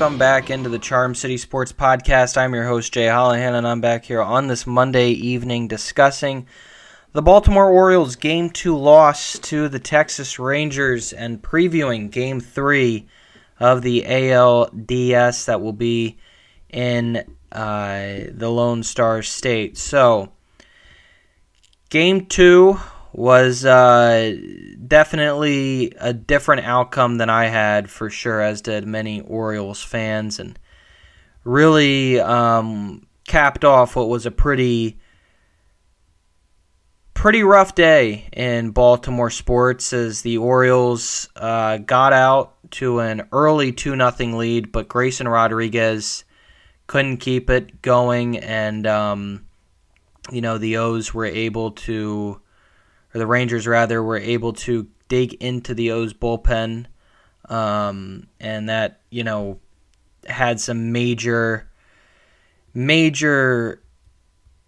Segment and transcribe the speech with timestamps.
[0.00, 2.38] welcome back into the Charm City Sports Podcast.
[2.38, 6.46] I'm your host, Jay Hollahan, and I'm back here on this Monday evening discussing
[7.12, 13.06] the Baltimore Orioles' Game 2 loss to the Texas Rangers and previewing Game 3
[13.58, 16.16] of the ALDS that will be
[16.70, 17.18] in
[17.52, 19.76] uh, the Lone Star State.
[19.76, 20.32] So,
[21.90, 22.80] Game 2
[23.12, 24.36] was uh,
[24.86, 30.58] definitely a different outcome than I had for sure, as did many Orioles fans, and
[31.44, 34.98] really um, capped off what was a pretty
[37.20, 43.72] pretty rough day in Baltimore sports as the Orioles uh, got out to an early
[43.72, 46.24] 2 0 lead, but Grayson Rodriguez
[46.86, 49.44] couldn't keep it going, and, um,
[50.32, 52.40] you know, the O's were able to,
[53.14, 56.86] or the Rangers rather, were able to dig into the O's bullpen,
[57.48, 59.60] um, and that, you know,
[60.26, 61.68] had some major,
[62.74, 63.82] major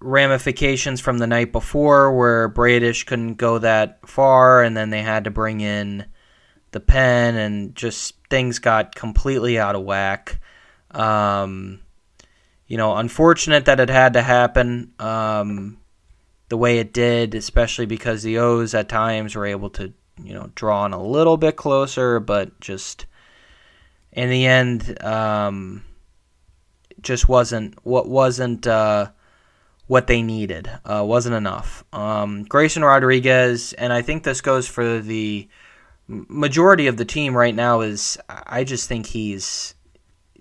[0.00, 5.24] ramifications from the night before where Bradish couldn't go that far and then they had
[5.24, 6.06] to bring in
[6.72, 10.40] the pen and just things got completely out of whack.
[10.92, 11.80] Um,
[12.66, 15.78] you know, unfortunate that it had to happen um,
[16.50, 20.50] the way it did, especially because the O's at times were able to, you know,
[20.54, 23.06] draw in a little bit closer, but just
[24.12, 25.84] in the end, um,
[27.00, 28.66] just wasn't what wasn't.
[28.66, 29.10] Uh,
[29.86, 30.70] what they needed.
[30.84, 31.82] Uh, wasn't enough.
[31.92, 35.48] Um, Grayson Rodriguez, and I think this goes for the
[36.06, 39.74] majority of the team right now, is I just think he's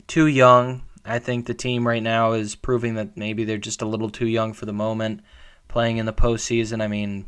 [0.05, 0.83] too young.
[1.03, 4.27] I think the team right now is proving that maybe they're just a little too
[4.27, 5.21] young for the moment
[5.69, 6.81] playing in the postseason.
[6.81, 7.25] I mean,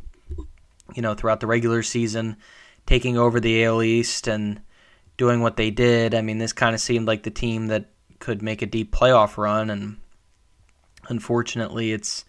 [0.94, 2.36] you know, throughout the regular season,
[2.84, 4.60] taking over the AL East and
[5.16, 6.14] doing what they did.
[6.14, 7.86] I mean, this kind of seemed like the team that
[8.18, 9.96] could make a deep playoff run, and
[11.08, 12.24] Unfortunately, it's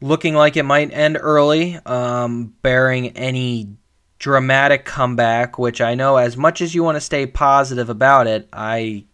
[0.00, 3.76] looking like it might end early, um, bearing any
[4.18, 8.48] dramatic comeback, which I know as much as you want to stay positive about it,
[8.52, 9.04] I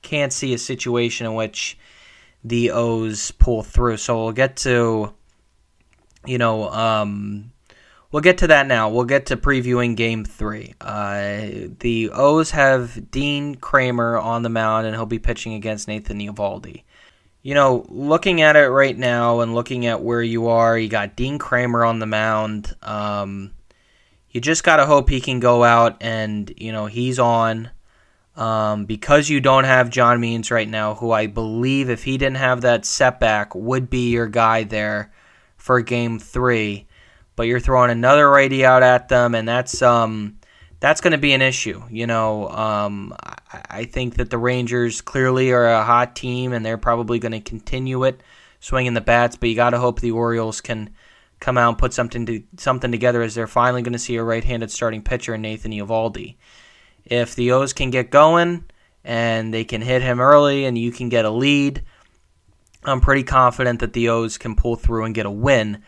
[0.00, 1.78] can't see a situation in which
[2.42, 3.98] the O's pull through.
[3.98, 5.12] So we'll get to,
[6.26, 7.52] you know, um,
[8.10, 8.88] we'll get to that now.
[8.88, 10.74] We'll get to previewing Game Three.
[10.80, 11.48] Uh,
[11.80, 16.84] the O's have Dean Kremer on the mound, and he'll be pitching against Nathan Eovaldi
[17.42, 21.16] you know, looking at it right now and looking at where you are, you got
[21.16, 22.74] Dean Kremer on the mound.
[22.82, 23.52] Um,
[24.30, 27.70] you just got to hope he can go out and, you know, he's on.
[28.34, 32.38] Um, because you don't have John Means right now, who I believe, if he didn't
[32.38, 35.12] have that setback, would be your guy there
[35.62, 36.88] for game three.
[37.36, 40.38] But you're throwing another righty out at them, and that's um,
[40.80, 41.82] that's going to be an issue.
[41.88, 46.66] You know, um, I, I, think that the Rangers clearly are a hot team, and
[46.66, 48.20] they're probably going to continue it,
[48.60, 49.36] swinging the bats.
[49.36, 50.90] But you got to hope the Orioles can
[51.40, 54.22] come out and put something to, something together, as they're finally going to see a
[54.22, 56.36] right-handed starting pitcher in Nathan Eovaldi.
[57.04, 58.64] If the O's can get going
[59.04, 61.82] and they can hit him early, and you can get a lead,
[62.84, 65.82] I'm pretty confident that the O's can pull through and get a win.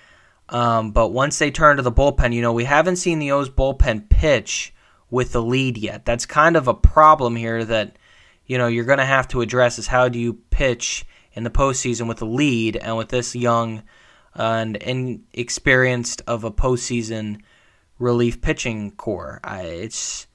[0.49, 3.49] Um, but once they turn to the bullpen, you know, we haven't seen the O's
[3.49, 4.73] bullpen pitch
[5.11, 6.05] with the lead yet.
[6.05, 7.97] That's kind of a problem here that
[8.47, 11.51] you know you're going to have to address is how do you pitch in the
[11.51, 13.83] postseason with the lead and with this young
[14.35, 17.41] and inexperienced of a postseason
[17.99, 19.41] relief pitching core.
[19.43, 20.27] I, it's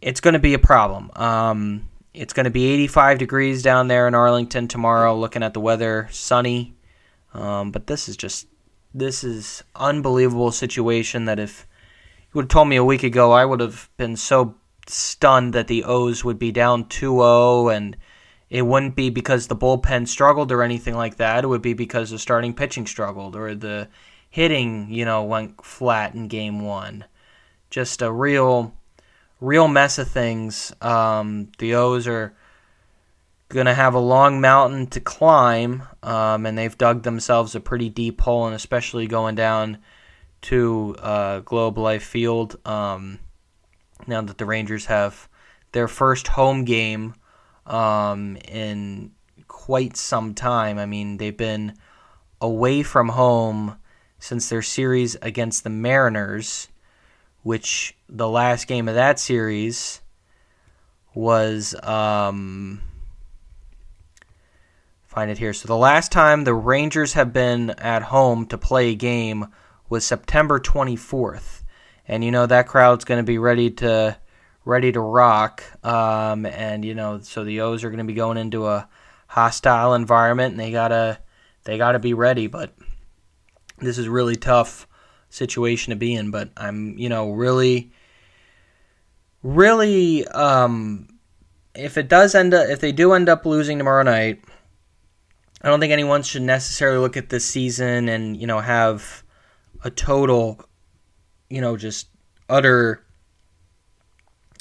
[0.00, 1.10] it's going to be a problem.
[1.16, 5.16] Um, it's going to be 85 degrees down there in Arlington tomorrow.
[5.16, 6.74] Looking at the weather, sunny.
[7.34, 8.46] Um, but this is just
[8.94, 11.66] this is unbelievable situation that if
[12.22, 14.54] you would have told me a week ago, I would have been so
[14.86, 17.96] stunned that the O's would be down 2-0 and
[18.48, 21.44] it wouldn't be because the bullpen struggled or anything like that.
[21.44, 23.88] It would be because the starting pitching struggled or the
[24.30, 27.04] hitting, you know, went flat in game 1.
[27.68, 28.74] Just a real
[29.40, 30.72] real mess of things.
[30.80, 32.34] Um, the O's are
[33.48, 37.88] going to have a long mountain to climb, um, and they've dug themselves a pretty
[37.88, 39.78] deep hole, and especially going down
[40.42, 42.56] to uh, Globe Life Field.
[42.64, 43.20] Um,
[44.06, 45.28] now that the Rangers have
[45.72, 47.14] their first home game
[47.66, 49.12] um, in
[49.48, 50.78] quite some time.
[50.78, 51.74] I mean, they've been
[52.40, 53.78] away from home
[54.18, 56.68] since their series against the Mariners,
[57.46, 60.00] which the last game of that series
[61.14, 61.76] was.
[61.80, 62.80] Um,
[65.04, 65.52] find it here.
[65.52, 69.46] So the last time the Rangers have been at home to play a game
[69.88, 71.62] was September 24th.
[72.08, 74.16] And you know that crowd's going to be ready to
[74.64, 75.62] ready to rock.
[75.86, 78.88] Um, and you know, so the O's are going to be going into a
[79.28, 81.20] hostile environment, and they gotta
[81.62, 82.48] they gotta be ready.
[82.48, 82.74] But
[83.78, 84.88] this is really tough
[85.30, 86.30] situation to be in.
[86.30, 87.90] But I'm you know really
[89.42, 91.08] really um,
[91.74, 94.42] if it does end up if they do end up losing tomorrow night.
[95.62, 99.24] I don't think anyone should necessarily look at this season and you know have
[99.82, 100.60] a total,
[101.48, 102.08] you know, just
[102.48, 103.04] utter,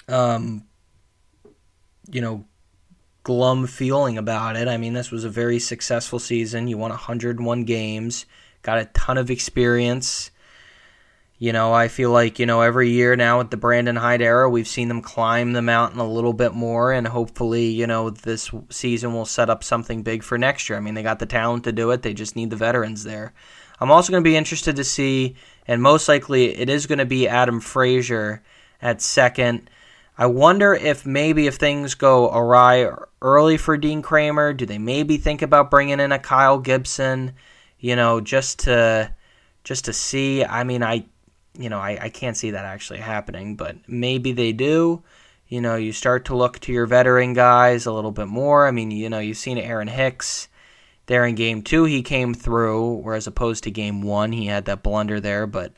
[0.08, 0.66] um,
[2.12, 2.46] you know,
[3.24, 4.68] glum feeling about it.
[4.68, 6.68] I mean, this was a very successful season.
[6.68, 8.26] You won 101 games,
[8.62, 10.30] got a ton of experience.
[11.38, 14.50] You know, I feel like, you know, every year now with the Brandon Hyde era,
[14.50, 18.50] we've seen them climb the mountain a little bit more, and hopefully, you know, this
[18.70, 20.78] season will set up something big for next year.
[20.78, 23.34] I mean, they got the talent to do it, they just need the veterans there.
[23.82, 25.36] I'm also going to be interested to see,
[25.68, 28.42] and most likely it is going to be Adam Frazier
[28.82, 29.70] at second.
[30.18, 32.90] I wonder if maybe if things go awry
[33.22, 37.34] early for Dean Kremer, do they maybe think about bringing in a Kyle Gibson,
[37.78, 39.14] you know, just to
[39.66, 40.46] just to see.
[40.46, 41.06] I mean, I
[41.58, 45.04] you know, I, I can't see that actually happening, but maybe they do.
[45.48, 48.68] You know, you start to look to your veteran guys a little bit more.
[48.68, 50.48] I mean, you know, you've seen Aaron Hicks
[51.06, 54.84] there in game two, he came through, whereas opposed to game one, he had that
[54.84, 55.46] blunder there.
[55.46, 55.74] But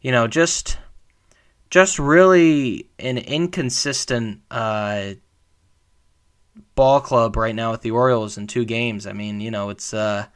[0.00, 0.78] you know, just
[1.68, 5.12] just really an inconsistent uh,
[6.74, 9.06] ball club right now with the Orioles in two games.
[9.06, 10.26] I mean, you know, it's uh,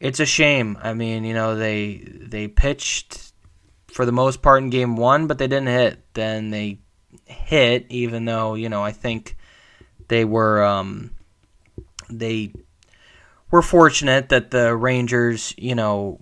[0.00, 0.78] it's a shame.
[0.82, 3.27] I mean, you know, they they pitched
[3.98, 5.98] for the most part in game one, but they didn't hit.
[6.14, 6.78] Then they
[7.24, 9.36] hit, even though you know I think
[10.06, 11.16] they were um,
[12.08, 12.52] they
[13.50, 16.20] we're fortunate that the Rangers, you know,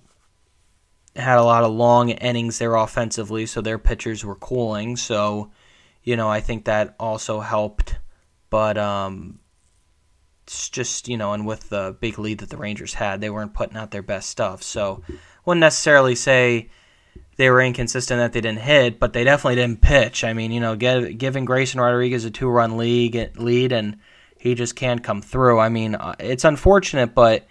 [1.15, 4.97] had a lot of long innings there offensively, so their pitchers were cooling.
[4.97, 5.51] So,
[6.01, 7.99] you know, I think that also helped.
[8.49, 9.39] But um,
[10.45, 13.53] it's just you know, and with the big lead that the Rangers had, they weren't
[13.53, 14.63] putting out their best stuff.
[14.63, 15.03] So,
[15.45, 16.71] wouldn't necessarily say
[17.37, 20.23] they were inconsistent that they didn't hit, but they definitely didn't pitch.
[20.23, 23.97] I mean, you know, give, giving Grayson Rodriguez a two-run league lead and
[24.39, 25.59] he just can't come through.
[25.59, 27.47] I mean, uh, it's unfortunate, but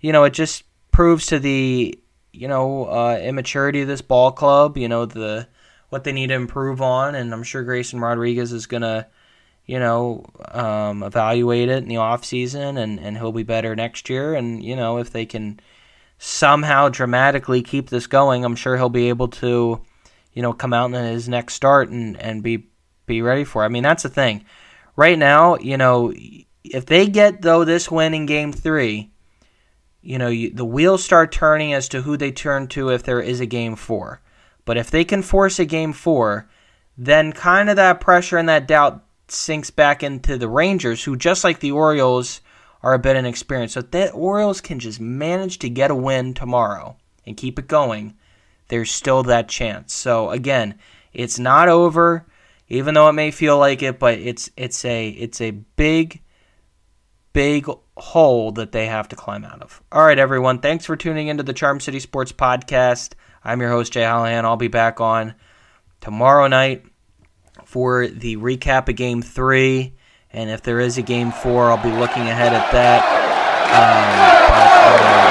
[0.00, 1.98] you know, it just proves to the
[2.32, 4.76] you know uh, immaturity of this ball club.
[4.76, 5.48] You know the
[5.88, 9.08] what they need to improve on, and I'm sure Grayson Rodriguez is gonna
[9.64, 14.08] you know um, evaluate it in the off season, and and he'll be better next
[14.08, 14.34] year.
[14.34, 15.60] And you know if they can
[16.18, 19.80] somehow dramatically keep this going, I'm sure he'll be able to
[20.32, 22.68] you know come out in his next start and and be
[23.06, 23.62] be ready for.
[23.62, 23.66] It.
[23.66, 24.44] I mean that's the thing
[24.96, 26.12] right now, you know,
[26.64, 29.12] if they get though this win in Game Three,
[30.02, 33.20] you know, you, the wheels start turning as to who they turn to if there
[33.20, 34.20] is a Game Four.
[34.64, 36.48] But if they can force a Game Four,
[36.98, 41.44] then kind of that pressure and that doubt sinks back into the Rangers, who just
[41.44, 42.40] like the Orioles
[42.86, 43.74] are a bit inexperienced.
[43.74, 47.66] So if the Orioles can just manage to get a win tomorrow and keep it
[47.66, 48.14] going,
[48.68, 49.92] there's still that chance.
[49.92, 50.78] So again,
[51.12, 52.26] it's not over
[52.68, 56.22] even though it may feel like it, but it's it's a it's a big
[57.32, 59.82] big hole that they have to climb out of.
[59.92, 63.12] All right, everyone, thanks for tuning into the Charm City Sports Podcast.
[63.44, 64.44] I'm your host Jay Hallahan.
[64.44, 65.34] I'll be back on
[66.00, 66.84] tomorrow night
[67.64, 69.95] for the recap of Game Three,
[70.32, 73.02] and if there is a game four, I'll be looking ahead at that.
[73.72, 74.06] Um,
[74.50, 75.25] but, uh,